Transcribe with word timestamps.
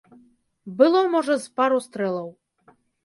Было, 0.79 1.01
можа, 1.15 1.37
з 1.43 1.47
пару 1.61 1.77
стрэлаў. 1.87 2.27